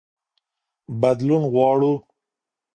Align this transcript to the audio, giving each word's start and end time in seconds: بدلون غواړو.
بدلون 1.01 1.43
غواړو. 1.53 1.93